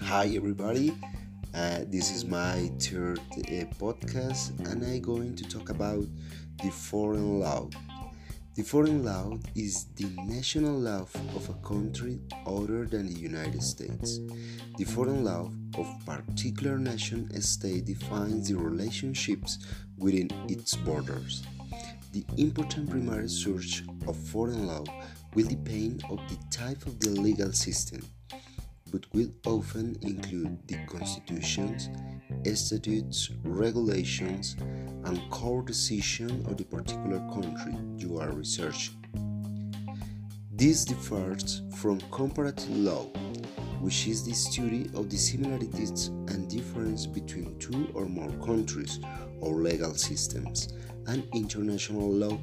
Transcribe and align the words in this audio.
Hi, 0.00 0.24
everybody. 0.34 0.96
Uh, 1.52 1.80
this 1.86 2.10
is 2.10 2.24
my 2.24 2.70
third 2.80 3.18
uh, 3.18 3.68
podcast, 3.76 4.58
and 4.66 4.82
I'm 4.82 5.02
going 5.02 5.36
to 5.36 5.44
talk 5.46 5.68
about 5.68 6.06
the 6.62 6.70
foreign 6.70 7.40
law. 7.40 7.68
The 8.56 8.62
foreign 8.62 9.04
law 9.04 9.38
is 9.54 9.84
the 9.96 10.08
national 10.24 10.78
law 10.78 11.06
of 11.36 11.50
a 11.50 11.54
country 11.66 12.20
other 12.46 12.86
than 12.86 13.08
the 13.08 13.20
United 13.20 13.62
States. 13.62 14.18
The 14.78 14.84
foreign 14.84 15.24
law 15.24 15.50
of 15.76 16.06
particular 16.06 16.78
nation 16.78 17.38
state 17.42 17.84
defines 17.84 18.48
the 18.48 18.56
relationships 18.56 19.58
within 19.98 20.30
its 20.48 20.74
borders. 20.76 21.42
The 22.12 22.24
important 22.38 22.88
primary 22.88 23.28
source 23.28 23.82
of 24.08 24.16
foreign 24.16 24.66
law 24.66 24.84
will 25.34 25.46
depend 25.46 26.02
on 26.10 26.16
the 26.28 26.38
type 26.50 26.86
of 26.86 26.98
the 27.00 27.10
legal 27.10 27.52
system 27.52 28.02
but 28.90 29.06
will 29.12 29.30
often 29.46 29.96
include 30.02 30.58
the 30.66 30.76
constitutions, 30.86 31.88
statutes, 32.54 33.30
regulations, 33.44 34.56
and 35.04 35.20
core 35.30 35.62
decision 35.62 36.44
of 36.46 36.56
the 36.56 36.64
particular 36.64 37.18
country 37.32 37.74
you 37.96 38.18
are 38.18 38.32
researching. 38.32 38.96
This 40.52 40.84
differs 40.84 41.62
from 41.76 42.00
comparative 42.10 42.76
law, 42.76 43.04
which 43.80 44.06
is 44.06 44.24
the 44.24 44.34
study 44.34 44.90
of 44.94 45.08
the 45.08 45.16
similarities 45.16 46.08
and 46.08 46.50
difference 46.50 47.06
between 47.06 47.58
two 47.58 47.88
or 47.94 48.06
more 48.06 48.32
countries 48.44 49.00
or 49.40 49.54
legal 49.54 49.94
systems, 49.94 50.74
and 51.06 51.26
international 51.32 52.10
law, 52.10 52.38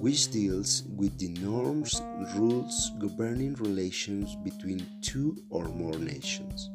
which 0.00 0.30
deals 0.30 0.84
with 0.96 1.18
the 1.18 1.28
norms, 1.40 2.00
rules 2.36 2.92
governing 2.98 3.54
relations 3.54 4.36
between 4.36 4.86
two 5.02 5.36
or 5.50 5.64
more 5.64 5.98
nations. 5.98 6.70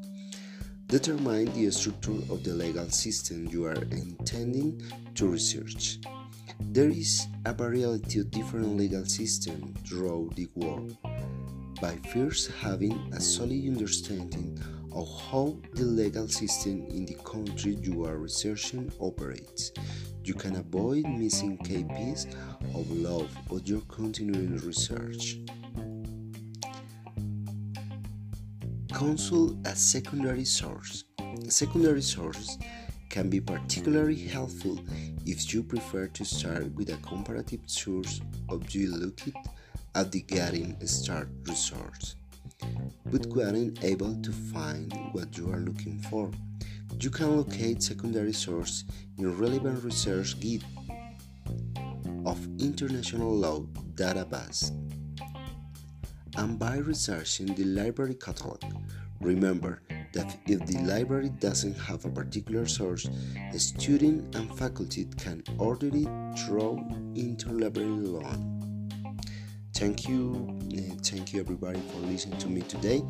Determine 0.88 1.46
the 1.54 1.72
structure 1.72 2.12
of 2.32 2.44
the 2.44 2.54
legal 2.54 2.90
system 2.90 3.48
you 3.48 3.66
are 3.66 3.82
intending 3.92 4.82
to 5.16 5.28
research. 5.28 6.00
There 6.60 6.90
is 6.90 7.28
a 7.46 7.54
variety 7.54 8.20
of 8.20 8.32
different 8.32 8.78
legal 8.78 9.06
systems 9.06 9.78
throughout 9.88 10.36
the 10.36 10.48
world. 10.56 10.98
By 11.82 11.98
first 12.14 12.52
having 12.52 13.12
a 13.14 13.20
solid 13.20 13.66
understanding 13.66 14.60
of 14.94 15.08
how 15.32 15.58
the 15.74 15.84
legal 15.84 16.28
system 16.28 16.86
in 16.88 17.06
the 17.06 17.16
country 17.26 17.76
you 17.82 18.06
are 18.06 18.18
researching 18.18 18.92
operates, 19.00 19.72
you 20.24 20.34
can 20.34 20.56
avoid 20.56 21.06
missing 21.06 21.58
KPs 21.58 22.34
of 22.76 22.90
love 22.92 23.30
of 23.52 23.68
your 23.68 23.82
continuing 23.82 24.58
research. 24.58 25.38
Consult 28.94 29.58
a 29.66 29.76
secondary 29.76 30.46
source. 30.46 31.04
Secondary 31.50 32.02
source 32.02 32.58
can 33.10 33.30
be 33.30 33.42
particularly 33.42 34.16
helpful 34.16 34.80
if 35.26 35.54
you 35.54 35.62
prefer 35.62 36.08
to 36.08 36.24
start 36.24 36.74
with 36.76 36.90
a 36.90 36.98
comparative 36.98 37.62
source 37.66 38.22
of 38.50 38.74
you 38.74 38.96
look 38.96 39.22
at 39.96 40.12
the 40.12 40.22
getting 40.22 40.76
start 40.88 41.28
resource. 41.48 42.16
But 43.06 43.26
when 43.28 43.78
able 43.82 44.16
to 44.22 44.32
find 44.32 44.94
what 45.12 45.38
you 45.38 45.52
are 45.52 45.60
looking 45.60 46.00
for, 46.10 46.32
you 47.00 47.10
can 47.10 47.38
locate 47.38 47.82
secondary 47.82 48.34
sources 48.34 48.86
in 49.18 49.38
relevant 49.38 49.84
research 49.84 50.40
guide 50.40 50.64
of 52.26 52.40
international 52.60 53.34
law 53.36 53.62
database 53.96 54.72
and 56.38 56.58
by 56.58 56.78
researching 56.78 57.54
the 57.56 57.64
library 57.64 58.16
catalog. 58.16 58.62
Remember 59.22 59.82
that 60.14 60.38
if 60.48 60.66
the 60.66 60.78
library 60.80 61.30
doesn't 61.30 61.78
have 61.78 62.06
a 62.06 62.10
particular 62.10 62.66
source, 62.68 63.08
a 63.54 63.60
student 63.60 64.36
and 64.36 64.56
faculty 64.58 65.06
can 65.18 65.44
order 65.58 65.88
it 65.88 66.08
through 66.40 66.78
interlibrary 67.16 68.12
loan. 68.12 68.53
Thank 69.84 70.08
you, 70.08 70.48
thank 71.04 71.34
you 71.34 71.42
everybody 71.42 71.82
for 71.92 71.98
listening 71.98 72.40
to 72.40 72.48
me 72.48 72.62
today, 72.62 73.04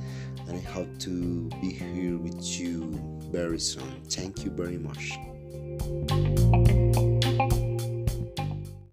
and 0.48 0.58
I 0.58 0.62
hope 0.72 0.90
to 1.02 1.48
be 1.62 1.70
here 1.70 2.18
with 2.18 2.44
you 2.60 3.00
very 3.32 3.60
soon. 3.60 4.02
Thank 4.10 4.44
you 4.44 4.50
very 4.50 4.80
much. 4.80 5.14